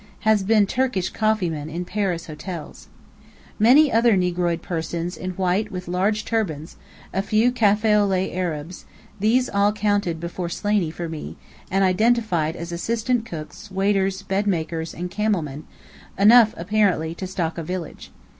(Has 0.21 0.41
been 0.41 0.65
Turkish 0.65 1.09
coffee 1.09 1.47
man 1.47 1.69
in 1.69 1.85
Paris 1.85 2.25
hotels.) 2.25 2.87
Many 3.59 3.91
other 3.91 4.17
negroid 4.17 4.63
persons 4.63 5.15
in 5.15 5.29
white 5.37 5.71
with 5.71 5.87
large 5.87 6.25
turbans; 6.25 6.75
a 7.13 7.21
few 7.21 7.51
café 7.51 7.95
au 8.01 8.07
lait 8.07 8.33
Arabs; 8.33 8.85
these 9.19 9.47
all 9.47 9.71
counted 9.71 10.19
beforehand 10.19 10.53
by 10.53 10.57
Slaney, 10.57 10.89
for 10.89 11.07
me, 11.07 11.37
and 11.69 11.83
identified 11.83 12.55
as 12.55 12.71
assistant 12.71 13.27
cooks, 13.27 13.69
waiters, 13.69 14.23
bed 14.23 14.47
makers, 14.47 14.95
and 14.95 15.11
camel 15.11 15.43
men, 15.43 15.65
enough 16.17 16.55
apparently 16.57 17.13
to 17.13 17.27
stock 17.27 17.59
a 17.59 17.63
village. 17.63 18.11